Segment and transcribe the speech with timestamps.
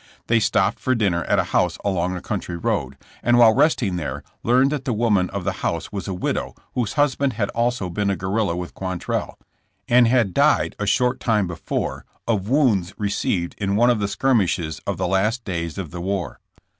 [0.25, 4.23] They stopped for dinner at a house along a country road, and while resting there
[4.41, 8.09] learned that the woman of the house was a widow whose husband had also been
[8.09, 9.37] a guerrilla with Quantrell,
[9.87, 14.81] and had died a short time before of wounds received in one of the skirmishes
[14.87, 16.39] of the last days of the war.